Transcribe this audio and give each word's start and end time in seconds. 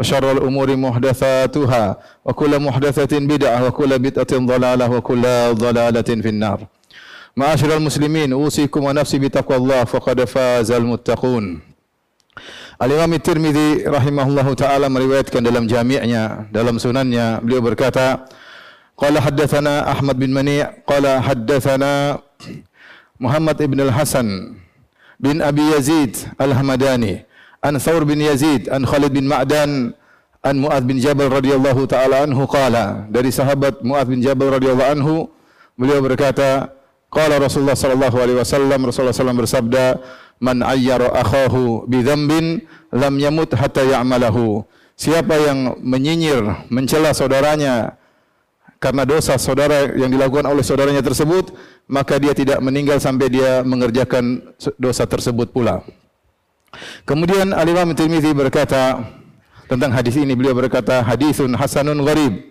وشر 0.00 0.32
الأمور 0.32 0.68
محدثاتها 0.76 1.84
وكل 2.24 2.52
محدثة 2.66 3.12
بدعة 3.18 3.58
وكل 3.66 3.98
بدعة 3.98 4.32
ضلالة 4.52 4.86
وكل 4.90 5.24
ضلالة 5.64 6.10
في 6.24 6.28
النار 6.28 6.58
معاشر 7.36 7.76
المسلمين 7.76 8.32
أوصيكم 8.32 8.80
ونفسي 8.84 9.18
بتقوى 9.18 9.56
الله 9.56 9.84
فقد 9.84 10.24
فاز 10.24 10.70
المتقون 10.72 11.60
Al-Imam 12.80 13.12
Tirmidzi 13.20 13.84
rahimahullahu 13.84 14.56
taala 14.56 14.88
meriwayatkan 14.88 15.44
dalam 15.44 15.68
jami'nya, 15.68 16.48
dalam 16.48 16.80
sunannya, 16.80 17.44
beliau 17.44 17.60
berkata, 17.60 18.24
qala 18.96 19.20
haddatsana 19.20 19.84
Ahmad 19.84 20.16
bin 20.16 20.32
Mani' 20.32 20.64
qala 20.88 21.20
haddatsana 21.20 22.24
Muhammad 23.20 23.60
ibn 23.60 23.84
al-Hasan 23.84 24.56
bin 25.20 25.44
Abi 25.44 25.60
Yazid 25.76 26.16
al-Hamadani 26.40 27.20
an 27.60 27.76
Thawr 27.76 28.08
bin 28.08 28.24
Yazid 28.24 28.72
an 28.72 28.88
Khalid 28.88 29.12
bin 29.12 29.28
Ma'dan 29.28 29.92
an 30.40 30.56
Mu'adz 30.56 30.84
bin 30.88 30.96
Jabal 30.96 31.28
radhiyallahu 31.28 31.84
taala 31.84 32.24
anhu 32.24 32.48
qala. 32.48 33.04
Dari 33.12 33.28
sahabat 33.28 33.84
Mu'adz 33.84 34.08
bin 34.08 34.20
Jabal 34.24 34.56
radhiyallahu 34.56 34.90
anhu 34.96 35.14
beliau 35.76 36.00
berkata 36.00 36.72
qala 37.12 37.36
Rasulullah 37.36 37.76
sallallahu 37.76 38.16
alaihi 38.16 38.38
wasallam 38.40 38.88
Rasulullah 38.88 39.12
sallallahu 39.12 39.44
bersabda 39.44 39.84
man 40.40 40.64
ayyara 40.64 41.12
akhahu 41.12 41.84
bi 41.84 42.00
dzambin 42.00 42.64
lam 42.92 43.14
yamut 43.20 43.52
hatta 43.52 43.84
ya'malahu. 43.84 44.64
Siapa 44.96 45.32
yang 45.40 45.80
menyinyir 45.80 46.68
mencela 46.68 47.16
saudaranya 47.16 47.96
karena 48.80 49.04
dosa 49.04 49.36
saudara 49.36 49.92
yang 49.96 50.08
dilakukan 50.08 50.48
oleh 50.48 50.64
saudaranya 50.64 51.04
tersebut 51.04 51.52
maka 51.88 52.16
dia 52.16 52.32
tidak 52.32 52.60
meninggal 52.64 52.96
sampai 53.00 53.28
dia 53.28 53.60
mengerjakan 53.60 54.40
dosa 54.80 55.04
tersebut 55.04 55.52
pula. 55.52 55.84
Kemudian 57.04 57.50
Al-Imam 57.50 57.92
Tirmizi 57.96 58.30
berkata 58.30 59.02
tentang 59.70 59.94
hadis 59.94 60.18
ini 60.18 60.34
beliau 60.34 60.58
berkata 60.58 60.98
hadisun 61.06 61.54
hasanun 61.54 62.02
gharib. 62.02 62.50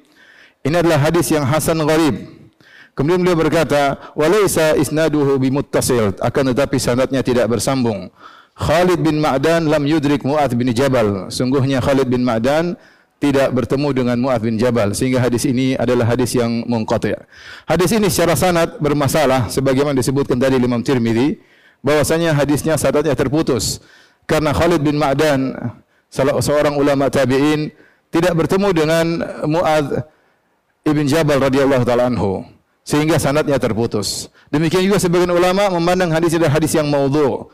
Ini 0.64 0.76
adalah 0.80 1.04
hadis 1.04 1.28
yang 1.36 1.44
hasan 1.44 1.84
gharib. 1.84 2.16
Kemudian 2.96 3.20
beliau 3.20 3.36
berkata 3.36 4.00
walaisa 4.16 4.76
isnaduhu 4.80 5.36
bimuttasil 5.40 6.16
akan 6.20 6.44
tetapi 6.56 6.80
sanadnya 6.80 7.20
tidak 7.20 7.52
bersambung. 7.52 8.08
Khalid 8.60 9.00
bin 9.00 9.24
Ma'dan 9.24 9.72
lam 9.72 9.84
yudrik 9.88 10.24
Mu'adz 10.28 10.52
bin 10.56 10.68
Jabal. 10.76 11.32
Sungguhnya 11.32 11.80
Khalid 11.80 12.12
bin 12.12 12.28
Ma'dan 12.28 12.76
tidak 13.24 13.56
bertemu 13.56 13.88
dengan 13.96 14.18
Mu'adz 14.20 14.44
bin 14.44 14.60
Jabal 14.60 14.92
sehingga 14.92 15.24
hadis 15.24 15.48
ini 15.48 15.80
adalah 15.80 16.12
hadis 16.12 16.36
yang 16.36 16.68
munqati'. 16.68 17.16
Hadis 17.68 17.96
ini 17.96 18.12
secara 18.12 18.36
sanad 18.36 18.80
bermasalah 18.84 19.48
sebagaimana 19.48 19.96
disebutkan 19.96 20.36
tadi 20.36 20.60
Imam 20.60 20.84
Tirmizi 20.84 21.40
bahwasanya 21.80 22.36
hadisnya 22.36 22.76
sanadnya 22.76 23.16
terputus 23.16 23.80
karena 24.28 24.52
Khalid 24.52 24.84
bin 24.84 25.00
Ma'dan 25.00 25.56
salah 26.10 26.36
seorang 26.42 26.76
ulama 26.76 27.08
tabi'in 27.08 27.70
tidak 28.10 28.34
bertemu 28.34 28.70
dengan 28.74 29.06
Mu'adz 29.46 30.02
ibn 30.84 31.06
Jabal 31.06 31.38
radhiyallahu 31.40 31.86
taala 31.86 32.10
anhu 32.10 32.42
sehingga 32.82 33.22
sanadnya 33.22 33.62
terputus. 33.62 34.34
Demikian 34.50 34.82
juga 34.90 34.98
sebagian 34.98 35.30
ulama 35.30 35.70
memandang 35.70 36.10
hadis 36.10 36.34
adalah 36.34 36.58
hadis 36.58 36.74
yang 36.74 36.90
maudhu 36.90 37.54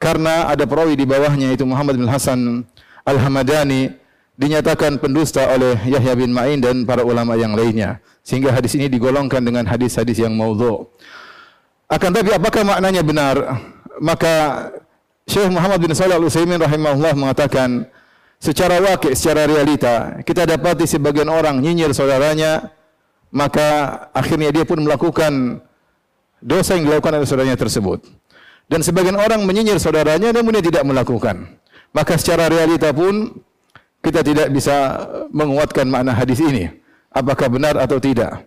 karena 0.00 0.48
ada 0.48 0.64
perawi 0.64 0.96
di 0.96 1.04
bawahnya 1.04 1.52
itu 1.52 1.68
Muhammad 1.68 2.00
bin 2.00 2.08
Hasan 2.08 2.64
Al-Hamadani 3.04 3.92
dinyatakan 4.40 4.96
pendusta 4.96 5.44
oleh 5.52 5.76
Yahya 5.84 6.16
bin 6.16 6.32
Ma'in 6.32 6.64
dan 6.64 6.88
para 6.88 7.04
ulama 7.04 7.36
yang 7.36 7.52
lainnya 7.52 8.00
sehingga 8.24 8.56
hadis 8.56 8.72
ini 8.72 8.88
digolongkan 8.88 9.44
dengan 9.44 9.68
hadis-hadis 9.68 10.16
yang 10.16 10.32
maudhu. 10.32 10.88
Akan 11.92 12.16
tapi 12.16 12.32
apakah 12.32 12.64
maknanya 12.64 13.04
benar? 13.04 13.36
Maka 14.00 14.68
Syekh 15.28 15.52
Muhammad 15.52 15.84
bin 15.84 15.92
Shalih 15.92 16.16
Al-Utsaimin 16.16 16.56
rahimahullah 16.56 17.12
mengatakan 17.12 17.84
secara 18.40 18.80
wakil, 18.80 19.12
secara 19.12 19.44
realita 19.44 20.18
kita 20.24 20.48
dapati 20.48 20.88
sebagian 20.88 21.28
orang 21.28 21.60
nyinyir 21.60 21.92
saudaranya 21.92 22.72
maka 23.30 23.68
akhirnya 24.10 24.50
dia 24.50 24.64
pun 24.66 24.82
melakukan 24.82 25.62
dosa 26.42 26.74
yang 26.74 26.90
dilakukan 26.90 27.20
oleh 27.20 27.28
saudaranya 27.28 27.58
tersebut. 27.60 28.02
Dan 28.70 28.86
sebagian 28.86 29.18
orang 29.18 29.42
menyinyir 29.42 29.82
saudaranya 29.82 30.30
namun 30.30 30.54
dia 30.58 30.64
tidak 30.64 30.86
melakukan. 30.86 31.58
Maka 31.90 32.14
secara 32.18 32.46
realita 32.46 32.94
pun 32.94 33.34
kita 33.98 34.22
tidak 34.22 34.48
bisa 34.54 35.06
menguatkan 35.34 35.90
makna 35.90 36.14
hadis 36.14 36.38
ini. 36.38 36.70
Apakah 37.10 37.50
benar 37.50 37.74
atau 37.74 37.98
tidak. 37.98 38.46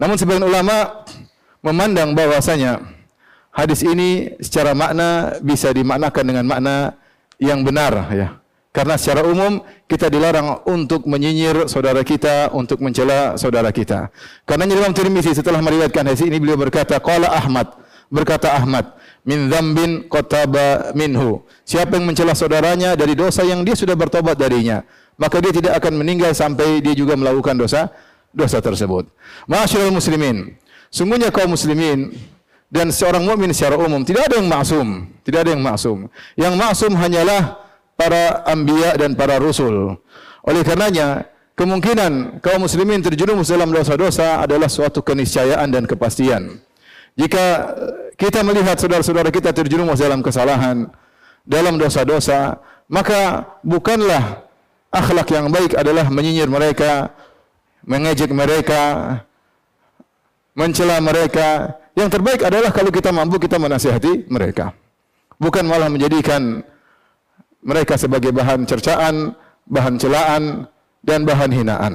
Namun 0.00 0.16
sebagian 0.16 0.48
ulama 0.48 1.04
memandang 1.60 2.16
bahwasanya 2.16 2.80
hadis 3.52 3.84
ini 3.84 4.32
secara 4.40 4.72
makna 4.72 5.36
bisa 5.44 5.68
dimaknakan 5.68 6.24
dengan 6.24 6.44
makna 6.48 6.76
yang 7.36 7.60
benar 7.60 8.08
ya. 8.08 8.37
Karena 8.68 9.00
secara 9.00 9.24
umum 9.24 9.64
kita 9.88 10.12
dilarang 10.12 10.60
untuk 10.68 11.08
menyinyir 11.08 11.66
saudara 11.72 12.04
kita, 12.04 12.52
untuk 12.52 12.78
mencela 12.84 13.34
saudara 13.40 13.72
kita. 13.72 14.12
Karena 14.44 14.68
Imam 14.68 14.92
Tirmizi 14.92 15.32
setelah 15.32 15.58
meriwayatkan 15.64 16.04
hadis 16.04 16.22
ini 16.22 16.36
beliau 16.36 16.60
berkata 16.60 17.00
qala 17.00 17.32
Ahmad, 17.32 17.72
berkata 18.12 18.52
Ahmad, 18.52 18.92
min 19.24 19.48
dzambin 19.48 20.04
qataba 20.12 20.92
minhu. 20.92 21.40
Siapa 21.64 21.96
yang 21.96 22.04
mencela 22.08 22.36
saudaranya 22.36 22.92
dari 22.92 23.16
dosa 23.16 23.40
yang 23.44 23.64
dia 23.64 23.72
sudah 23.72 23.96
bertobat 23.96 24.36
darinya, 24.36 24.84
maka 25.16 25.40
dia 25.40 25.52
tidak 25.52 25.80
akan 25.80 26.04
meninggal 26.04 26.36
sampai 26.36 26.84
dia 26.84 26.92
juga 26.92 27.16
melakukan 27.16 27.56
dosa 27.56 27.88
dosa 28.32 28.60
tersebut. 28.60 29.08
Masyaallah 29.48 29.92
muslimin, 29.92 30.56
sungguhnya 30.92 31.32
kaum 31.32 31.56
muslimin 31.56 32.12
dan 32.68 32.92
seorang 32.92 33.24
mukmin 33.24 33.48
secara 33.56 33.80
umum 33.80 34.04
tidak 34.04 34.28
ada 34.28 34.40
yang 34.40 34.48
maksum, 34.48 35.08
tidak 35.24 35.48
ada 35.48 35.50
yang 35.56 35.64
maksum. 35.64 35.98
Yang 36.36 36.54
maksum 36.56 36.92
hanyalah 36.96 37.67
para 37.98 38.46
anbiya 38.46 38.94
dan 38.94 39.18
para 39.18 39.42
rasul. 39.42 39.98
Oleh 40.46 40.62
karenanya, 40.62 41.26
kemungkinan 41.58 42.38
kaum 42.38 42.62
muslimin 42.62 43.02
terjerumus 43.02 43.50
dalam 43.50 43.74
dosa-dosa 43.74 44.46
adalah 44.46 44.70
suatu 44.70 45.02
keniscayaan 45.02 45.66
dan 45.74 45.82
kepastian. 45.82 46.62
Jika 47.18 47.74
kita 48.14 48.46
melihat 48.46 48.78
saudara-saudara 48.78 49.34
kita 49.34 49.50
terjerumus 49.50 49.98
dalam 49.98 50.22
kesalahan, 50.22 50.86
dalam 51.42 51.74
dosa-dosa, 51.74 52.62
maka 52.86 53.42
bukanlah 53.66 54.46
akhlak 54.94 55.26
yang 55.34 55.50
baik 55.50 55.74
adalah 55.74 56.06
menyinyir 56.06 56.46
mereka, 56.46 57.10
mengejek 57.82 58.30
mereka, 58.30 59.18
mencela 60.54 61.02
mereka, 61.02 61.74
yang 61.98 62.06
terbaik 62.06 62.46
adalah 62.46 62.70
kalau 62.70 62.94
kita 62.94 63.10
mampu 63.10 63.42
kita 63.42 63.58
menasihati 63.58 64.30
mereka. 64.30 64.70
Bukan 65.42 65.66
malah 65.66 65.90
menjadikan 65.90 66.62
mereka 67.62 67.98
sebagai 67.98 68.30
bahan 68.30 68.64
cercaan, 68.64 69.34
bahan 69.66 69.94
celaan 69.98 70.42
dan 71.02 71.26
bahan 71.26 71.50
hinaan. 71.50 71.92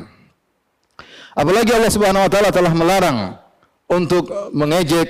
Apalagi 1.33 1.73
Allah 1.73 1.91
Subhanahu 1.91 2.25
wa 2.25 2.31
taala 2.31 2.49
telah 2.53 2.73
melarang 2.77 3.17
untuk 3.89 4.29
mengejek 4.53 5.09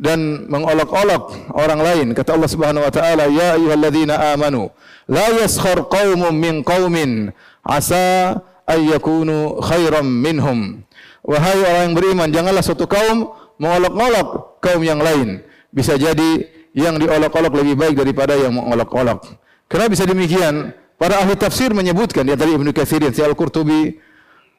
dan 0.00 0.48
mengolok-olok 0.48 1.52
orang 1.52 1.80
lain. 1.82 2.06
Kata 2.16 2.38
Allah 2.38 2.50
Subhanahu 2.50 2.86
wa 2.86 2.92
taala, 2.92 3.28
"Ya 3.28 3.58
ayyuhalladzina 3.58 4.32
amanu, 4.32 4.72
la 5.10 5.28
yaskhar 5.42 5.90
qaumun 5.90 6.32
min 6.38 6.62
qaumin 6.64 7.34
asa 7.66 8.40
ay 8.64 8.94
yakunu 8.94 9.60
khairam 9.60 10.06
minhum." 10.06 10.86
Wahai 11.20 11.60
orang 11.60 11.82
yang 11.92 11.96
beriman, 11.98 12.28
janganlah 12.32 12.64
suatu 12.64 12.88
kaum 12.88 13.36
mengolok-olok 13.60 14.56
kaum 14.64 14.80
yang 14.80 15.04
lain. 15.04 15.44
Bisa 15.68 16.00
jadi 16.00 16.48
yang 16.72 16.96
diolok-olok 16.96 17.60
lebih 17.60 17.76
baik 17.76 17.94
daripada 18.00 18.38
yang 18.38 18.56
mengolok-olok. 18.56 19.28
Kenapa 19.70 19.94
bisa 19.94 20.02
demikian? 20.02 20.74
Para 20.98 21.22
ahli 21.22 21.38
tafsir 21.38 21.70
menyebutkan 21.70 22.26
di 22.26 22.34
antara 22.34 22.50
Ibnu 22.50 22.74
Katsir 22.74 23.00
dan 23.00 23.14
Al-Qurtubi 23.14 23.96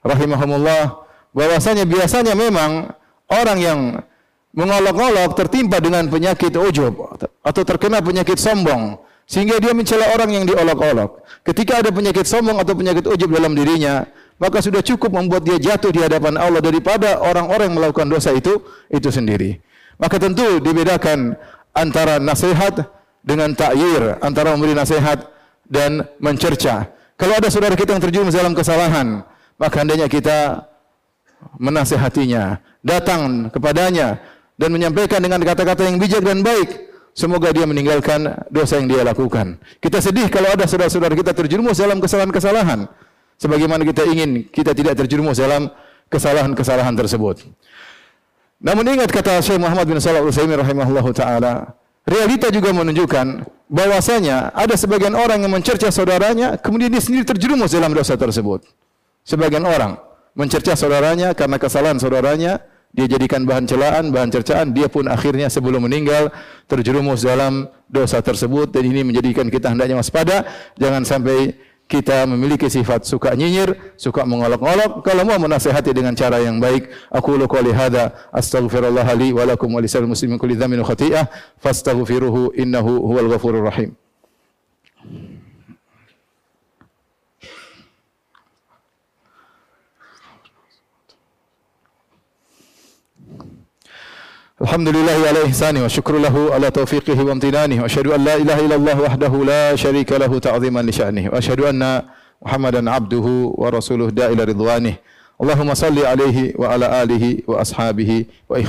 rahimahumullah 0.02 1.04
bahwasanya 1.36 1.86
biasanya 1.86 2.34
memang 2.34 2.90
orang 3.30 3.60
yang 3.60 3.80
mengolok-olok 4.56 5.36
tertimpa 5.36 5.84
dengan 5.84 6.08
penyakit 6.08 6.56
ujub 6.56 6.96
atau 7.44 7.62
terkena 7.62 8.00
penyakit 8.02 8.40
sombong 8.40 8.98
sehingga 9.28 9.60
dia 9.62 9.76
mencela 9.76 10.16
orang 10.16 10.32
yang 10.32 10.44
diolok-olok. 10.48 11.24
Ketika 11.44 11.84
ada 11.84 11.92
penyakit 11.92 12.26
sombong 12.26 12.58
atau 12.58 12.74
penyakit 12.74 13.06
ujub 13.06 13.30
dalam 13.32 13.54
dirinya, 13.54 14.08
maka 14.42 14.64
sudah 14.64 14.82
cukup 14.82 15.12
membuat 15.12 15.46
dia 15.46 15.60
jatuh 15.60 15.92
di 15.94 16.02
hadapan 16.02 16.40
Allah 16.40 16.64
daripada 16.64 17.20
orang-orang 17.22 17.70
yang 17.70 17.78
melakukan 17.78 18.08
dosa 18.10 18.34
itu 18.34 18.64
itu 18.90 19.12
sendiri. 19.12 19.60
Maka 20.02 20.18
tentu 20.18 20.58
dibedakan 20.58 21.38
antara 21.78 22.18
nasihat 22.18 22.90
dengan 23.22 23.54
takyir, 23.54 24.18
antara 24.22 24.54
memberi 24.54 24.74
nasihat 24.74 25.30
dan 25.66 26.06
mencerca. 26.18 26.90
Kalau 27.16 27.38
ada 27.38 27.48
saudara 27.54 27.78
kita 27.78 27.94
yang 27.94 28.04
terjerumus 28.04 28.34
dalam 28.34 28.58
kesalahan, 28.58 29.22
maka 29.62 29.76
hendaknya 29.86 30.10
kita 30.10 30.66
menasehatinya, 31.62 32.58
datang 32.82 33.54
kepadanya 33.54 34.18
dan 34.58 34.70
menyampaikan 34.74 35.22
dengan 35.22 35.42
kata-kata 35.42 35.86
yang 35.86 36.02
bijak 36.02 36.26
dan 36.26 36.42
baik. 36.42 36.90
Semoga 37.12 37.52
dia 37.52 37.68
meninggalkan 37.68 38.48
dosa 38.48 38.80
yang 38.80 38.88
dia 38.88 39.04
lakukan. 39.04 39.60
Kita 39.84 40.00
sedih 40.00 40.32
kalau 40.32 40.48
ada 40.48 40.64
saudara-saudara 40.64 41.12
kita 41.12 41.36
terjerumus 41.36 41.78
dalam 41.78 42.00
kesalahan-kesalahan. 42.00 42.88
Sebagaimana 43.36 43.84
kita 43.84 44.08
ingin 44.08 44.48
kita 44.48 44.72
tidak 44.72 44.96
terjerumus 44.96 45.42
dalam 45.42 45.68
kesalahan-kesalahan 46.08 46.96
tersebut. 46.96 47.52
Namun 48.62 48.86
ingat 48.96 49.10
kata 49.10 49.42
Syekh 49.42 49.58
Muhammad 49.58 49.90
bin 49.90 49.98
Shalih 49.98 50.22
Al-Utsaimin 50.22 50.56
rahimahullahu 50.62 51.10
taala, 51.12 51.74
realita 52.06 52.50
juga 52.50 52.74
menunjukkan 52.74 53.46
bahwasanya 53.72 54.52
ada 54.52 54.76
sebagian 54.76 55.16
orang 55.16 55.48
yang 55.48 55.54
mencerca 55.54 55.88
saudaranya, 55.88 56.60
kemudian 56.60 56.92
dia 56.92 57.00
sendiri 57.00 57.24
terjerumus 57.24 57.72
dalam 57.72 57.96
dosa 57.96 58.20
tersebut. 58.20 58.68
Sebagian 59.24 59.64
orang 59.64 59.96
mencerca 60.36 60.76
saudaranya 60.76 61.32
karena 61.32 61.56
kesalahan 61.56 61.96
saudaranya, 62.02 62.60
dia 62.92 63.08
jadikan 63.08 63.48
bahan 63.48 63.64
celaan, 63.64 64.12
bahan 64.12 64.28
cercaan, 64.28 64.76
dia 64.76 64.92
pun 64.92 65.08
akhirnya 65.08 65.48
sebelum 65.48 65.88
meninggal 65.88 66.28
terjerumus 66.68 67.24
dalam 67.24 67.72
dosa 67.88 68.20
tersebut 68.20 68.68
dan 68.76 68.84
ini 68.84 69.08
menjadikan 69.08 69.48
kita 69.48 69.72
hendaknya 69.72 69.96
waspada, 69.96 70.44
jangan 70.76 71.08
sampai 71.08 71.56
kita 71.92 72.24
memiliki 72.24 72.72
sifat 72.72 73.04
suka 73.04 73.36
nyinyir, 73.36 73.76
suka 74.00 74.24
mengolok-olok. 74.24 75.04
Kalau 75.04 75.28
mau 75.28 75.36
menasihati 75.36 75.92
dengan 75.92 76.16
cara 76.16 76.40
yang 76.40 76.64
baik, 76.64 76.88
aku 77.12 77.36
lu 77.36 77.52
qouli 77.52 77.76
hadza 77.76 78.16
astaghfirullah 78.32 79.12
li 79.20 79.36
wa 79.36 79.44
lakum 79.44 79.76
muslimin 80.08 80.40
kulli 80.40 80.56
dhanbin 80.56 80.88
khati'ah 80.88 81.28
fastaghfiruhu 81.60 82.56
innahu 82.56 83.04
huwal 83.04 83.28
ghafurur 83.28 83.68
rahim. 83.68 83.92
Alhamdulillahi 94.62 95.26
ala 95.26 95.42
ala 96.54 96.70
taufiqihi 96.70 97.18
wa 97.26 97.34
amtinani 97.34 97.82
wa 97.82 97.90
syahadu 97.90 98.14
an 98.14 98.22
la 98.22 98.38
la 99.42 99.74
syarika 99.74 100.22
lahu 100.22 100.38
ta'ziman 100.38 100.86
li 100.86 100.94
sya'nihi 100.94 101.34
Muhammadan 102.38 102.86
abduhu 102.86 103.58
wa 103.58 103.74
rasuluh 103.74 104.14
da'ila 104.14 104.46
ridwanih 104.46 105.02
alaihi 106.06 106.54
wa 106.54 106.78
ala 106.78 107.02
alihi 107.02 107.42
wa 107.50 107.58
ashabihi 107.58 108.30
wa 108.46 108.62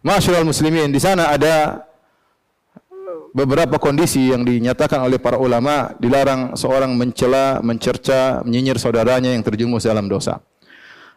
Masyurul 0.00 0.48
muslimin 0.48 0.88
di 0.88 0.96
sana 0.96 1.28
ada 1.28 1.84
beberapa 3.36 3.76
kondisi 3.76 4.32
yang 4.32 4.40
dinyatakan 4.40 5.04
oleh 5.04 5.20
para 5.20 5.36
ulama 5.36 5.92
dilarang 6.00 6.56
seorang 6.56 6.96
mencela, 6.96 7.60
mencerca, 7.60 8.40
menyinyir 8.40 8.80
saudaranya 8.80 9.36
yang 9.36 9.44
terjumus 9.44 9.84
dalam 9.84 10.08
dosa. 10.08 10.40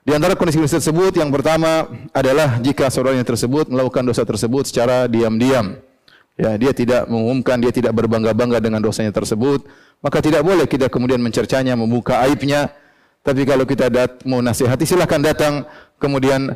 Di 0.03 0.11
antara 0.11 0.35
kondisi 0.35 0.59
tersebut 0.59 1.15
yang 1.15 1.31
pertama 1.31 1.87
adalah 2.11 2.59
jika 2.59 2.91
saudaranya 2.91 3.23
tersebut 3.23 3.71
melakukan 3.71 4.03
dosa 4.03 4.27
tersebut 4.27 4.67
secara 4.67 5.07
diam-diam. 5.07 5.79
Ya, 6.35 6.59
dia 6.59 6.75
tidak 6.75 7.07
mengumumkan, 7.07 7.55
dia 7.63 7.71
tidak 7.71 7.95
berbangga-bangga 7.95 8.59
dengan 8.59 8.83
dosanya 8.83 9.15
tersebut, 9.15 9.63
maka 10.03 10.19
tidak 10.19 10.43
boleh 10.43 10.67
kita 10.67 10.91
kemudian 10.91 11.23
mencercanya, 11.23 11.79
membuka 11.79 12.19
aibnya. 12.19 12.73
Tapi 13.23 13.47
kalau 13.47 13.63
kita 13.63 13.87
dat 13.87 14.19
mau 14.27 14.43
nasihati, 14.43 14.83
silakan 14.83 15.23
datang 15.23 15.53
kemudian 16.01 16.51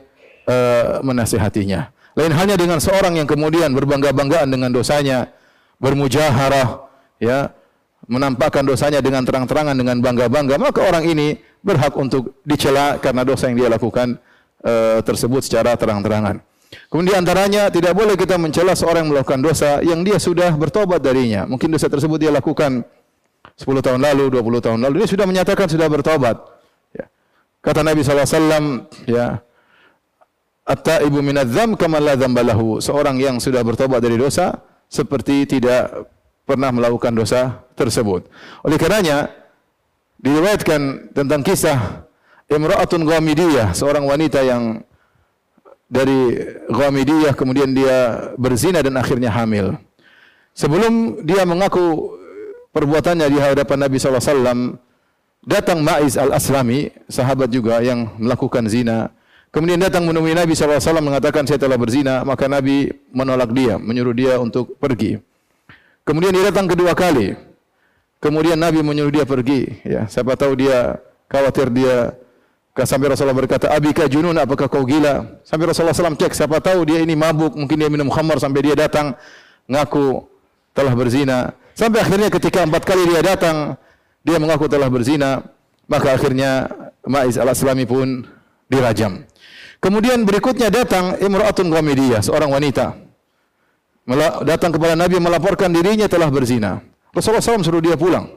uh, 0.49 0.99
menasihatinya. 0.99 1.87
Lain 2.19 2.33
halnya 2.35 2.59
dengan 2.59 2.83
seorang 2.83 3.15
yang 3.15 3.29
kemudian 3.29 3.71
berbangga-banggaan 3.71 4.51
dengan 4.51 4.75
dosanya, 4.75 5.31
bermujaharah, 5.79 6.83
ya, 7.23 7.55
menampakkan 8.11 8.67
dosanya 8.67 8.99
dengan 8.99 9.23
terang-terangan 9.23 9.77
dengan 9.77 10.03
bangga-bangga, 10.03 10.59
maka 10.59 10.83
orang 10.83 11.07
ini 11.07 11.46
berhak 11.63 11.93
untuk 11.97 12.39
dicela 12.45 12.97
karena 13.01 13.21
dosa 13.27 13.49
yang 13.49 13.57
dia 13.59 13.69
lakukan 13.69 14.17
e, 14.61 15.01
tersebut 15.03 15.41
secara 15.45 15.73
terang-terangan. 15.75 16.39
Kemudian 16.91 17.23
antaranya 17.23 17.71
tidak 17.71 17.95
boleh 17.95 18.19
kita 18.19 18.35
mencela 18.35 18.75
seorang 18.75 19.07
yang 19.07 19.11
melakukan 19.15 19.39
dosa 19.39 19.79
yang 19.83 20.03
dia 20.03 20.19
sudah 20.19 20.51
bertobat 20.55 20.99
darinya. 20.99 21.47
Mungkin 21.47 21.71
dosa 21.71 21.87
tersebut 21.87 22.19
dia 22.19 22.31
lakukan 22.31 22.83
10 23.57 23.65
tahun 23.81 23.99
lalu, 24.03 24.29
20 24.29 24.65
tahun 24.65 24.79
lalu, 24.83 25.03
dia 25.03 25.09
sudah 25.09 25.25
menyatakan 25.25 25.65
sudah 25.65 25.87
bertobat. 25.89 26.37
Ya. 26.93 27.09
Kata 27.63 27.81
Nabi 27.81 28.05
SAW, 28.05 28.85
ya, 29.09 29.41
At-taibu 30.67 31.23
minadzam 31.23 31.79
kama 31.79 32.03
la 32.03 32.19
dzambalahu. 32.19 32.83
Seorang 32.83 33.15
yang 33.23 33.39
sudah 33.39 33.63
bertobat 33.63 34.03
dari 34.03 34.19
dosa 34.19 34.59
seperti 34.91 35.47
tidak 35.47 36.11
pernah 36.43 36.75
melakukan 36.75 37.15
dosa 37.15 37.63
tersebut. 37.79 38.27
Oleh 38.67 38.75
karenanya 38.75 39.31
diriwayatkan 40.21 41.13
tentang 41.13 41.41
kisah 41.45 42.07
Imra'atun 42.47 43.03
Ghamidiyah, 43.03 43.75
seorang 43.75 44.07
wanita 44.07 44.39
yang 44.39 44.79
dari 45.87 46.35
Ghamidiyah 46.71 47.35
kemudian 47.35 47.71
dia 47.75 48.31
berzina 48.39 48.79
dan 48.79 48.95
akhirnya 48.95 49.31
hamil. 49.31 49.75
Sebelum 50.55 51.23
dia 51.27 51.43
mengaku 51.43 52.17
perbuatannya 52.71 53.27
di 53.29 53.37
hadapan 53.37 53.77
Nabi 53.87 53.95
SAW, 53.99 54.79
datang 55.43 55.79
Ma'iz 55.83 56.15
al-Aslami, 56.17 56.91
sahabat 57.07 57.51
juga 57.51 57.79
yang 57.83 58.15
melakukan 58.17 58.65
zina. 58.67 59.11
Kemudian 59.47 59.79
datang 59.79 60.03
menemui 60.03 60.35
Nabi 60.35 60.53
SAW 60.53 60.99
mengatakan 60.99 61.47
saya 61.47 61.61
telah 61.61 61.79
berzina, 61.79 62.23
maka 62.27 62.51
Nabi 62.51 62.91
menolak 63.15 63.51
dia, 63.55 63.79
menyuruh 63.79 64.15
dia 64.15 64.33
untuk 64.41 64.75
pergi. 64.75 65.19
Kemudian 66.03 66.35
dia 66.35 66.51
datang 66.51 66.67
kedua 66.67 66.95
kali. 66.95 67.46
Kemudian 68.17 68.57
Nabi 68.57 68.81
menyuruh 68.81 69.13
dia 69.13 69.25
pergi. 69.29 69.77
Ya, 69.85 70.09
siapa 70.09 70.33
tahu 70.33 70.57
dia 70.57 70.97
khawatir 71.29 71.69
dia 71.69 72.17
sampai 72.77 73.13
Rasulullah 73.13 73.37
berkata, 73.37 73.69
"Abika 73.73 74.05
junun, 74.09 74.37
apakah 74.37 74.69
kau 74.69 74.85
gila?" 74.85 75.41
Sampai 75.45 75.69
Rasulullah 75.69 75.93
SAW 75.93 76.17
cek, 76.17 76.33
siapa 76.33 76.57
tahu 76.61 76.85
dia 76.85 77.01
ini 77.01 77.13
mabuk, 77.17 77.53
mungkin 77.57 77.77
dia 77.77 77.89
minum 77.89 78.09
khamar 78.09 78.37
sampai 78.41 78.69
dia 78.69 78.75
datang 78.77 79.17
ngaku 79.69 80.25
telah 80.73 80.93
berzina. 80.93 81.53
Sampai 81.77 82.01
akhirnya 82.01 82.29
ketika 82.33 82.65
empat 82.65 82.85
kali 82.85 83.05
dia 83.05 83.21
datang, 83.21 83.77
dia 84.25 84.37
mengaku 84.41 84.65
telah 84.65 84.89
berzina, 84.89 85.45
maka 85.85 86.17
akhirnya 86.17 86.69
Ma'iz 87.05 87.37
al-Aslami 87.37 87.85
pun 87.85 88.25
dirajam. 88.65 89.25
Kemudian 89.77 90.25
berikutnya 90.25 90.73
datang 90.73 91.17
Imra'atun 91.21 91.69
Ghamidiyah, 91.69 92.25
seorang 92.25 92.49
wanita 92.49 92.97
datang 94.47 94.71
kepada 94.71 94.95
Nabi 94.95 95.19
melaporkan 95.19 95.67
dirinya 95.67 96.07
telah 96.07 96.31
berzina. 96.31 96.79
Rasulullah 97.15 97.43
SAW 97.43 97.63
suruh 97.63 97.83
dia 97.83 97.95
pulang. 97.95 98.27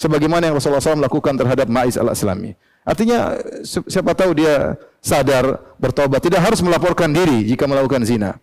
Sebagaimana 0.00 0.48
yang 0.48 0.56
Rasulullah 0.56 0.80
SAW 0.80 1.04
lakukan 1.04 1.36
terhadap 1.36 1.68
Ma'iz 1.68 2.00
al-Aslami. 2.00 2.56
Artinya 2.80 3.36
siapa 3.64 4.16
tahu 4.16 4.32
dia 4.32 4.80
sadar 5.04 5.60
bertobat. 5.76 6.24
Tidak 6.24 6.40
harus 6.40 6.64
melaporkan 6.64 7.12
diri 7.12 7.44
jika 7.44 7.68
melakukan 7.68 8.00
zina. 8.08 8.40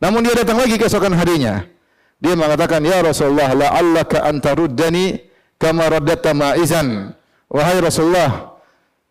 Namun 0.00 0.24
dia 0.24 0.32
datang 0.32 0.56
lagi 0.56 0.80
keesokan 0.80 1.12
harinya. 1.12 1.68
Dia 2.16 2.32
mengatakan, 2.32 2.80
Ya 2.80 3.04
Rasulullah, 3.04 3.52
la'allaka 3.52 4.24
antaruddani 4.24 5.20
kama 5.60 5.84
raddatta 5.92 6.32
ma'izan. 6.32 7.12
Wahai 7.52 7.76
Rasulullah, 7.84 8.56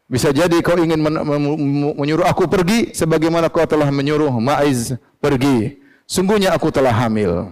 bisa 0.06 0.30
jadi 0.34 0.58
kau 0.66 0.78
ingin 0.78 1.02
menyuruh 1.98 2.26
aku 2.26 2.50
pergi 2.50 2.94
sebagaimana 2.94 3.50
kau 3.50 3.66
telah 3.66 3.90
menyuruh 3.94 4.34
Ma'iz 4.42 4.98
pergi. 5.22 5.82
Sungguhnya 6.06 6.54
aku 6.54 6.70
telah 6.70 6.94
hamil. 6.94 7.50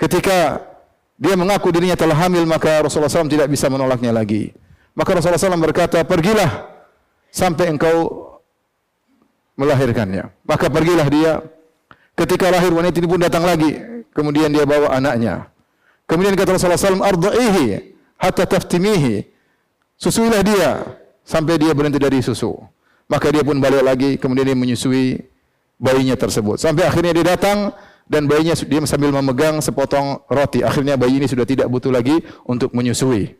Ketika 0.00 0.64
dia 1.20 1.36
mengaku 1.36 1.68
dirinya 1.68 1.92
telah 1.92 2.16
hamil, 2.16 2.48
maka 2.48 2.80
Rasulullah 2.80 3.12
SAW 3.12 3.28
tidak 3.28 3.52
bisa 3.52 3.68
menolaknya 3.68 4.08
lagi. 4.08 4.56
Maka 4.96 5.20
Rasulullah 5.20 5.36
SAW 5.36 5.60
berkata, 5.60 6.00
pergilah 6.00 6.64
sampai 7.28 7.68
engkau 7.68 8.24
melahirkannya. 9.52 10.32
Maka 10.48 10.72
pergilah 10.72 11.06
dia. 11.12 11.44
Ketika 12.16 12.48
lahir 12.48 12.72
wanita 12.72 13.04
ini 13.04 13.08
pun 13.08 13.20
datang 13.20 13.44
lagi. 13.44 13.76
Kemudian 14.16 14.48
dia 14.48 14.64
bawa 14.64 14.96
anaknya. 14.96 15.52
Kemudian 16.08 16.32
kata 16.32 16.56
Rasulullah 16.56 16.80
SAW, 16.80 17.04
arda'ihi 17.04 17.94
hatta 18.16 18.48
taftimihi. 18.48 19.28
Susuilah 20.00 20.40
dia 20.40 20.88
sampai 21.20 21.60
dia 21.60 21.76
berhenti 21.76 22.00
dari 22.00 22.24
susu. 22.24 22.56
Maka 23.12 23.28
dia 23.28 23.44
pun 23.44 23.60
balik 23.60 23.84
lagi, 23.84 24.16
kemudian 24.16 24.48
dia 24.48 24.56
menyusui 24.56 25.20
bayinya 25.76 26.16
tersebut. 26.16 26.56
Sampai 26.56 26.88
akhirnya 26.88 27.12
dia 27.12 27.36
datang 27.36 27.76
dan 28.10 28.26
bayinya 28.26 28.58
dia 28.58 28.82
sambil 28.90 29.14
memegang 29.14 29.62
sepotong 29.62 30.26
roti. 30.26 30.66
Akhirnya 30.66 30.98
bayi 30.98 31.22
ini 31.22 31.30
sudah 31.30 31.46
tidak 31.46 31.70
butuh 31.70 31.94
lagi 31.94 32.18
untuk 32.42 32.74
menyusui. 32.74 33.38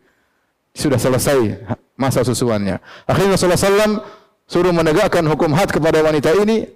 Sudah 0.71 0.95
selesai 0.95 1.67
masa 1.99 2.23
susuannya. 2.23 2.79
Akhirnya 3.03 3.35
Rasulullah 3.35 3.59
SAW 3.59 4.07
suruh 4.47 4.71
menegakkan 4.71 5.27
hukum 5.27 5.51
had 5.59 5.75
kepada 5.75 5.99
wanita 6.07 6.31
ini. 6.39 6.71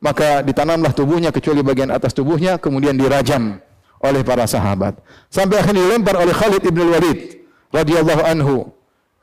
Maka 0.00 0.40
ditanamlah 0.46 0.94
tubuhnya 0.94 1.34
kecuali 1.34 1.60
bagian 1.66 1.90
atas 1.90 2.14
tubuhnya. 2.14 2.62
Kemudian 2.62 2.94
dirajam 2.94 3.58
oleh 3.98 4.22
para 4.22 4.46
sahabat. 4.46 5.02
Sampai 5.26 5.58
akhirnya 5.58 5.90
dilempar 5.90 6.22
oleh 6.22 6.30
Khalid 6.30 6.62
ibn 6.62 6.86
Walid 6.86 7.18
radhiyallahu 7.74 8.22
anhu 8.30 8.70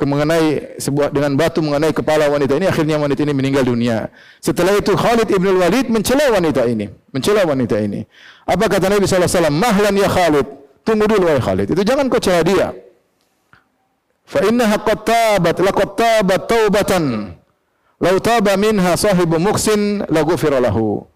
mengenai 0.05 0.77
sebuah 0.77 1.09
dengan 1.09 1.33
batu 1.33 1.57
mengenai 1.57 1.89
kepala 1.89 2.29
wanita 2.29 2.53
ini 2.53 2.69
akhirnya 2.69 3.01
wanita 3.01 3.25
ini 3.25 3.33
meninggal 3.33 3.65
dunia. 3.65 4.13
Setelah 4.37 4.77
itu 4.77 4.93
Khalid 4.93 5.25
ibn 5.33 5.57
Walid 5.57 5.89
mencela 5.89 6.29
wanita 6.29 6.69
ini, 6.69 6.85
mencela 7.09 7.41
wanita 7.49 7.81
ini. 7.81 8.05
Apa 8.45 8.69
kata 8.69 8.93
Nabi 8.93 9.09
SAW? 9.09 9.49
Mahlan 9.49 9.97
ya 9.97 10.05
Khalid, 10.05 10.45
tunggu 10.85 11.09
dulu 11.09 11.25
wahai 11.25 11.41
Khalid. 11.41 11.73
Itu 11.73 11.81
jangan 11.81 12.05
kau 12.13 12.21
cela 12.21 12.45
dia. 12.45 12.77
Fa 14.27 14.45
innaha 14.45 14.77
qad 14.85 14.99
tabat 15.01 15.57
laqad 15.65 15.89
tabat 15.97 16.41
taubatan 16.45 17.33
law 17.97 18.15
taba 18.21 18.53
minha 18.53 18.93
sahibu 18.93 19.41
muksin 19.41 20.05
laghufira 20.13 20.61
lahu. 20.61 21.09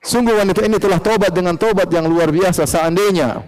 Sungguh 0.00 0.36
wanita 0.36 0.64
ini 0.64 0.80
telah 0.80 0.96
taubat 0.96 1.32
dengan 1.32 1.56
taubat 1.60 1.88
yang 1.92 2.08
luar 2.08 2.32
biasa 2.32 2.64
seandainya 2.64 3.44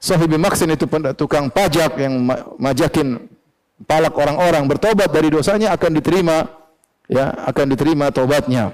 sahibi 0.00 0.40
maksin 0.40 0.72
itu 0.72 0.88
tukang 1.14 1.52
pajak 1.52 2.00
yang 2.00 2.24
majakin 2.56 3.28
palak 3.84 4.16
orang-orang 4.16 4.64
bertobat 4.64 5.12
dari 5.12 5.28
dosanya 5.28 5.76
akan 5.76 6.00
diterima 6.00 6.48
ya 7.06 7.30
akan 7.46 7.76
diterima 7.76 8.08
taubatnya. 8.08 8.72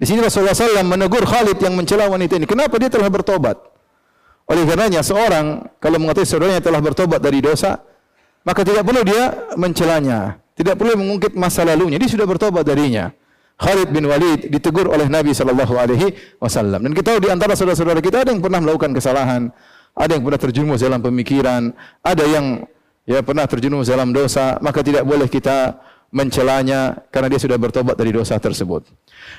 Di 0.00 0.08
sini 0.08 0.24
Rasulullah 0.24 0.56
SAW 0.56 0.82
menegur 0.82 1.22
Khalid 1.28 1.60
yang 1.60 1.76
mencela 1.76 2.08
wanita 2.08 2.40
ini. 2.40 2.48
Kenapa 2.48 2.80
dia 2.80 2.88
telah 2.88 3.12
bertobat? 3.12 3.60
Oleh 4.48 4.64
karenanya 4.66 5.04
seorang 5.04 5.68
kalau 5.78 6.00
mengetahui 6.00 6.26
saudaranya 6.26 6.64
telah 6.64 6.80
bertobat 6.80 7.20
dari 7.20 7.38
dosa, 7.44 7.78
maka 8.42 8.64
tidak 8.64 8.82
perlu 8.82 9.04
dia 9.04 9.30
mencelanya, 9.60 10.40
tidak 10.56 10.80
perlu 10.80 10.96
mengungkit 10.96 11.36
masa 11.36 11.62
lalunya. 11.68 12.00
Dia 12.00 12.10
sudah 12.10 12.24
bertobat 12.26 12.64
darinya. 12.64 13.12
Khalid 13.60 13.92
bin 13.92 14.08
Walid 14.08 14.48
ditegur 14.48 14.88
oleh 14.88 15.04
Nabi 15.04 15.36
sallallahu 15.36 15.76
alaihi 15.76 16.16
wasallam. 16.40 16.80
Dan 16.80 16.96
kita 16.96 17.12
tahu 17.14 17.18
di 17.20 17.28
antara 17.28 17.52
saudara-saudara 17.52 18.00
kita 18.00 18.24
ada 18.24 18.32
yang 18.32 18.40
pernah 18.40 18.56
melakukan 18.64 18.96
kesalahan, 18.96 19.52
ada 19.94 20.16
yang 20.16 20.22
pernah 20.24 20.40
terjerumus 20.40 20.80
dalam 20.80 21.00
pemikiran, 21.02 21.74
ada 22.00 22.24
yang 22.24 22.64
ya 23.04 23.20
pernah 23.20 23.44
terjerumus 23.44 23.90
dalam 23.90 24.14
dosa, 24.14 24.56
maka 24.62 24.80
tidak 24.80 25.02
boleh 25.04 25.26
kita 25.26 25.78
mencelanya 26.10 27.06
karena 27.14 27.30
dia 27.30 27.40
sudah 27.40 27.58
bertobat 27.58 27.94
dari 27.94 28.10
dosa 28.10 28.38
tersebut. 28.38 28.86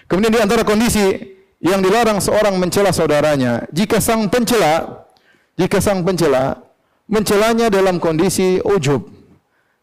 Kemudian 0.07 0.31
di 0.31 0.39
antara 0.39 0.63
kondisi 0.63 1.35
yang 1.59 1.83
dilarang 1.83 2.23
seorang 2.23 2.55
mencela 2.57 2.95
saudaranya, 2.95 3.67
jika 3.69 3.99
sang 3.99 4.31
pencela, 4.31 5.05
jika 5.59 5.83
sang 5.83 6.01
pencela 6.01 6.57
mencelanya 7.11 7.67
dalam 7.67 7.99
kondisi 7.99 8.63
ujub, 8.63 9.03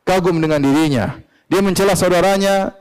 kagum 0.03 0.41
dengan 0.41 0.65
dirinya, 0.65 1.21
dia 1.47 1.61
mencela 1.61 1.93
saudaranya 1.93 2.73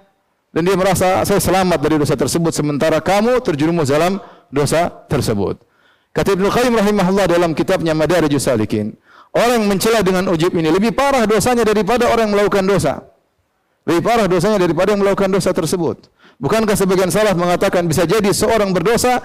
dan 0.55 0.63
dia 0.63 0.75
merasa 0.79 1.21
saya 1.27 1.43
selamat 1.43 1.79
dari 1.83 1.95
dosa 1.99 2.15
tersebut 2.15 2.55
sementara 2.55 3.03
kamu 3.03 3.43
terjerumus 3.43 3.91
dalam 3.91 4.23
dosa 4.47 4.87
tersebut. 5.11 5.66
Kata 6.17 6.33
Ibnu 6.33 6.49
Qayyim 6.49 6.73
rahimahullah 6.81 7.29
dalam 7.29 7.53
kitabnya 7.53 7.93
Madarijus 7.93 8.49
Salikin, 8.49 8.97
orang 9.37 9.69
mencela 9.69 10.01
dengan 10.01 10.25
ujub 10.33 10.49
ini 10.57 10.73
lebih 10.73 10.97
parah 10.97 11.29
dosanya 11.29 11.61
daripada 11.61 12.09
orang 12.09 12.33
yang 12.33 12.41
melakukan 12.41 12.65
dosa. 12.65 13.05
Lebih 13.85 14.01
parah 14.01 14.25
dosanya 14.25 14.57
daripada 14.57 14.97
yang 14.97 15.05
melakukan 15.05 15.29
dosa 15.29 15.53
tersebut. 15.53 16.09
Bukankah 16.41 16.73
sebagian 16.73 17.13
salah 17.13 17.37
mengatakan 17.37 17.85
bisa 17.85 18.09
jadi 18.09 18.33
seorang 18.33 18.73
berdosa 18.73 19.21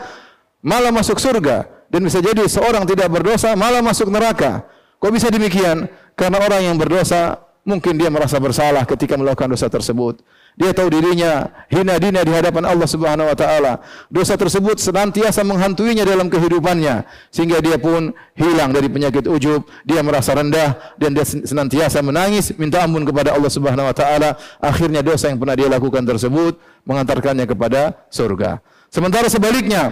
malah 0.61 0.93
masuk 0.93 1.17
surga 1.17 1.65
dan 1.89 2.01
bisa 2.05 2.21
jadi 2.21 2.45
seorang 2.45 2.85
tidak 2.85 3.09
berdosa 3.09 3.57
malah 3.57 3.81
masuk 3.81 4.13
neraka. 4.13 4.69
Kok 5.01 5.11
bisa 5.17 5.33
demikian? 5.33 5.89
Karena 6.13 6.45
orang 6.45 6.61
yang 6.61 6.77
berdosa 6.77 7.42
mungkin 7.63 7.95
dia 7.95 8.11
merasa 8.11 8.39
bersalah 8.43 8.83
ketika 8.87 9.15
melakukan 9.15 9.51
dosa 9.51 9.71
tersebut. 9.71 10.23
Dia 10.53 10.77
tahu 10.77 10.93
dirinya 10.93 11.49
hina 11.73 11.97
dina 11.97 12.21
di 12.21 12.29
hadapan 12.29 12.69
Allah 12.69 12.85
Subhanahu 12.85 13.25
wa 13.25 13.33
taala. 13.33 13.81
Dosa 14.13 14.37
tersebut 14.37 14.77
senantiasa 14.77 15.41
menghantuinya 15.49 16.05
dalam 16.05 16.29
kehidupannya 16.29 17.09
sehingga 17.33 17.65
dia 17.65 17.81
pun 17.81 18.13
hilang 18.37 18.69
dari 18.69 18.93
penyakit 18.93 19.25
ujub, 19.25 19.65
dia 19.89 20.05
merasa 20.05 20.37
rendah 20.37 20.77
dan 21.01 21.17
dia 21.17 21.25
senantiasa 21.25 22.05
menangis 22.05 22.53
minta 22.61 22.85
ampun 22.85 23.09
kepada 23.09 23.33
Allah 23.33 23.49
Subhanahu 23.49 23.89
wa 23.89 23.97
taala. 23.97 24.37
Akhirnya 24.61 25.01
dosa 25.01 25.33
yang 25.33 25.41
pernah 25.41 25.57
dia 25.57 25.73
lakukan 25.73 26.05
tersebut 26.05 26.61
mengantarkannya 26.85 27.49
kepada 27.49 28.05
surga. 28.13 28.61
Sementara 28.93 29.33
sebaliknya, 29.33 29.89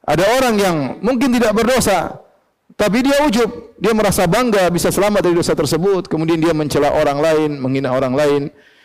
ada 0.00 0.24
orang 0.40 0.54
yang 0.56 0.76
mungkin 1.04 1.28
tidak 1.36 1.52
berdosa, 1.52 2.24
tapi 2.72 3.04
dia 3.04 3.20
ujub, 3.28 3.69
dia 3.80 3.96
merasa 3.96 4.28
bangga 4.28 4.68
bisa 4.68 4.92
selamat 4.92 5.24
dari 5.24 5.34
dosa 5.40 5.56
tersebut, 5.56 6.04
kemudian 6.04 6.36
dia 6.36 6.52
mencela 6.52 6.92
orang 6.92 7.16
lain, 7.16 7.50
menghina 7.56 7.96
orang 7.96 8.12
lain. 8.12 8.42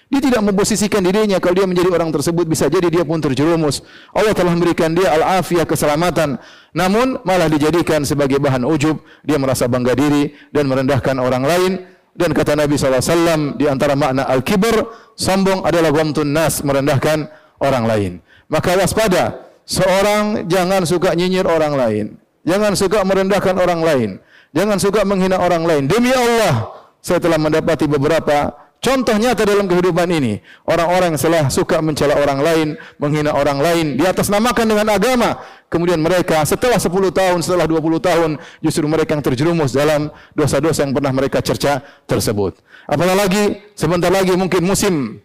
Dia 0.07 0.21
tidak 0.21 0.39
memposisikan 0.45 1.03
dirinya 1.03 1.41
kalau 1.41 1.59
dia 1.59 1.67
menjadi 1.67 1.91
orang 1.91 2.13
tersebut 2.13 2.47
bisa 2.47 2.71
jadi 2.71 2.87
dia 2.87 3.03
pun 3.03 3.19
terjerumus. 3.19 3.83
Allah 4.15 4.31
telah 4.31 4.55
memberikan 4.55 4.95
dia 4.95 5.11
al-afiyah 5.11 5.67
keselamatan. 5.67 6.39
Namun 6.71 7.19
malah 7.25 7.51
dijadikan 7.51 8.05
sebagai 8.05 8.37
bahan 8.39 8.63
ujub. 8.63 9.01
Dia 9.25 9.35
merasa 9.41 9.65
bangga 9.65 9.97
diri 9.97 10.31
dan 10.53 10.69
merendahkan 10.69 11.17
orang 11.19 11.43
lain. 11.43 11.71
Dan 12.15 12.31
kata 12.31 12.55
Nabi 12.55 12.79
SAW 12.79 13.59
di 13.59 13.67
antara 13.67 13.97
makna 13.97 14.23
al-kibr, 14.29 14.87
sombong 15.19 15.67
adalah 15.67 15.91
ghamtun 15.91 16.31
nas, 16.31 16.63
merendahkan 16.63 17.27
orang 17.59 17.83
lain. 17.83 18.11
Maka 18.47 18.77
waspada, 18.79 19.51
seorang 19.67 20.47
jangan 20.47 20.87
suka 20.87 21.11
nyinyir 21.11 21.43
orang 21.43 21.75
lain. 21.75 22.05
Jangan 22.47 22.77
suka 22.77 23.03
merendahkan 23.03 23.57
orang 23.57 23.81
lain. 23.83 24.09
Jangan 24.55 24.79
suka 24.79 25.03
menghina 25.03 25.35
orang 25.37 25.67
lain. 25.67 25.83
Demi 25.85 26.15
Allah, 26.15 26.71
saya 27.03 27.19
telah 27.19 27.35
mendapati 27.35 27.85
beberapa 27.85 28.65
Contoh 28.85 29.17
nyata 29.17 29.49
dalam 29.49 29.65
kehidupan 29.65 30.05
ini, 30.13 30.45
orang-orang 30.69 31.17
yang 31.17 31.21
salah 31.21 31.49
suka 31.49 31.81
mencela 31.81 32.21
orang 32.21 32.37
lain, 32.37 32.67
menghina 33.01 33.33
orang 33.33 33.57
lain, 33.57 33.97
di 33.97 34.05
atas 34.05 34.29
namakan 34.29 34.61
dengan 34.61 34.93
agama. 34.93 35.41
Kemudian 35.73 35.97
mereka 35.97 36.45
setelah 36.45 36.77
10 36.77 37.09
tahun, 37.09 37.41
setelah 37.41 37.65
20 37.65 37.81
tahun, 37.97 38.37
justru 38.61 38.85
mereka 38.85 39.17
yang 39.17 39.25
terjerumus 39.25 39.73
dalam 39.73 40.13
dosa-dosa 40.37 40.85
yang 40.85 40.93
pernah 40.93 41.09
mereka 41.09 41.41
cerca 41.41 41.81
tersebut. 42.05 42.61
Apalagi 42.85 43.57
sebentar 43.73 44.13
lagi 44.13 44.37
mungkin 44.37 44.61
musim 44.61 45.17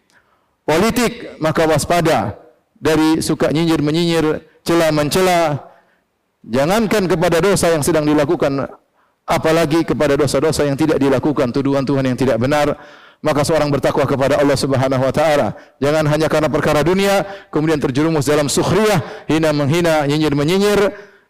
politik, 0.65 1.37
maka 1.37 1.69
waspada 1.69 2.41
dari 2.81 3.21
suka 3.21 3.53
nyinyir 3.53 3.85
menyinyir, 3.85 4.27
cela 4.65 4.89
mencela. 4.89 5.69
Jangankan 6.41 7.05
kepada 7.05 7.45
dosa 7.45 7.69
yang 7.69 7.85
sedang 7.85 8.09
dilakukan, 8.09 8.73
apalagi 9.31 9.87
kepada 9.87 10.19
dosa-dosa 10.19 10.67
yang 10.67 10.75
tidak 10.75 10.99
dilakukan, 10.99 11.55
tuduhan 11.55 11.87
Tuhan 11.87 12.03
yang 12.03 12.19
tidak 12.19 12.43
benar 12.43 12.75
maka 13.21 13.45
seorang 13.45 13.69
bertakwa 13.69 14.09
kepada 14.09 14.41
Allah 14.41 14.57
Subhanahu 14.57 15.05
wa 15.05 15.13
taala. 15.13 15.53
Jangan 15.77 16.09
hanya 16.09 16.27
karena 16.33 16.49
perkara 16.49 16.81
dunia 16.81 17.29
kemudian 17.53 17.77
terjerumus 17.77 18.25
dalam 18.25 18.49
sukhriyah, 18.49 19.29
hina 19.29 19.53
menghina, 19.53 20.09
nyinyir 20.09 20.33
menyinyir 20.33 20.81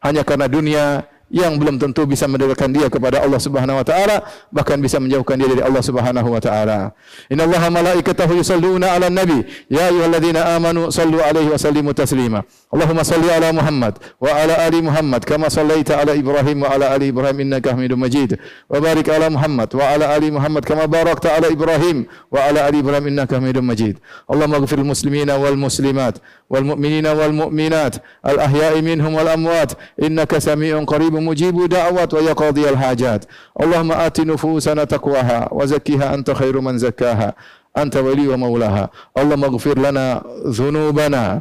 hanya 0.00 0.22
karena 0.22 0.46
dunia 0.46 0.84
yang 1.30 1.56
belum 1.56 1.78
tentu 1.78 2.04
bisa 2.10 2.26
mendekatkan 2.26 2.74
dia 2.74 2.90
kepada 2.90 3.22
Allah 3.22 3.38
Subhanahu 3.38 3.78
wa 3.78 3.86
taala 3.86 4.26
bahkan 4.50 4.82
bisa 4.82 4.98
menjauhkan 4.98 5.38
dia 5.38 5.46
dari 5.46 5.62
Allah 5.62 5.82
Subhanahu 5.82 6.28
wa 6.34 6.42
taala. 6.42 6.90
Innallaha 7.30 7.70
malaikatahu 7.70 8.42
yusalluna 8.42 8.90
'alan 8.90 9.14
nabi 9.14 9.46
ya 9.70 9.94
ayyuhalladzina 9.94 10.58
amanu 10.58 10.90
sallu 10.90 11.22
'alaihi 11.22 11.54
wa 11.54 11.58
sallimu 11.58 11.94
taslima. 11.94 12.42
Allahumma 12.74 13.06
salli 13.06 13.30
ala 13.30 13.54
Muhammad 13.54 14.02
wa 14.18 14.30
ala 14.30 14.58
ali 14.66 14.82
Muhammad 14.82 15.22
kama 15.22 15.46
sallaita 15.46 16.02
ala 16.02 16.18
Ibrahim 16.18 16.66
wa 16.66 16.74
ala 16.74 16.90
ali 16.90 17.14
Ibrahim 17.14 17.46
innaka 17.46 17.78
Hamidum 17.78 18.02
Majid. 18.02 18.34
Wa 18.66 18.82
barik 18.82 19.06
ala 19.06 19.30
Muhammad 19.30 19.70
wa 19.70 19.86
ala 19.86 20.10
ali 20.10 20.34
Muhammad 20.34 20.66
kama 20.66 20.90
barakta 20.90 21.38
ala 21.38 21.46
Ibrahim 21.46 22.10
wa 22.26 22.42
ala 22.42 22.66
ali 22.66 22.82
Ibrahim 22.82 23.14
innaka 23.14 23.38
Hamidum 23.38 23.62
Majid. 23.62 24.02
Allahumma 24.26 24.58
ighfir 24.58 24.82
muslimina 24.82 25.38
wal 25.38 25.54
muslimat 25.54 26.18
wal 26.50 26.66
mu'minina 26.66 27.14
wal 27.14 27.30
mu'minat 27.30 28.02
al 28.26 28.42
ahya'i 28.42 28.82
minhum 28.82 29.14
wal 29.14 29.30
amwat 29.30 29.78
innaka 29.94 30.42
samii'un 30.42 30.82
mujibu 31.20 31.68
da'wat 31.68 32.12
wa 32.12 32.20
yaqadhiyal 32.20 32.76
hajat. 32.76 33.26
Allahumma 33.60 33.98
ati 33.98 34.24
nufusana 34.24 34.86
taqwaha 34.86 35.48
wa 35.50 35.66
zakkiha 35.66 36.10
anta 36.10 36.34
khairu 36.34 36.62
man 36.62 36.78
zakkaha. 36.78 37.32
Anta 37.74 38.02
wali 38.02 38.28
wa 38.28 38.36
maulaha. 38.36 38.88
Allahumma 39.14 39.46
ighfir 39.46 39.78
lana 39.78 40.22
dhunubana 40.44 41.40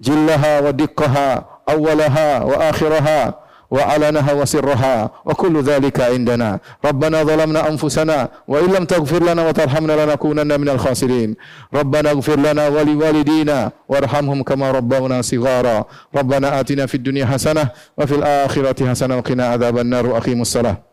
jillaha 0.00 0.60
wa 0.60 0.72
diqqaha 0.72 1.44
awwalaha 1.66 2.44
wa 2.44 2.68
akhiraha 2.68 3.34
وعلنها 3.72 4.32
وسرها 4.32 5.10
وكل 5.24 5.54
ذلك 5.62 6.00
عندنا. 6.00 6.50
ربنا 6.84 7.18
ظلمنا 7.22 7.60
أنفسنا 7.68 8.18
وإن 8.48 8.68
لم 8.76 8.84
تغفر 8.84 9.22
لنا 9.28 9.48
وترحمنا 9.48 9.94
لنكونن 10.04 10.60
من 10.60 10.68
الخاسرين. 10.68 11.30
ربنا 11.74 12.10
اغفر 12.10 12.38
لنا 12.38 12.68
ولوالدينا 12.68 13.58
وارحمهم 13.88 14.42
كما 14.42 14.70
ربونا 14.70 15.22
صغارا. 15.22 15.84
ربنا 16.18 16.60
آتنا 16.60 16.86
في 16.86 16.94
الدنيا 17.00 17.26
حسنة 17.26 17.64
وفي 17.98 18.14
الآخرة 18.14 18.78
حسنة 18.90 19.16
وقنا 19.16 19.44
عذاب 19.46 19.78
النار. 19.78 20.06
وأقيموا 20.06 20.42
الصلاة. 20.42 20.91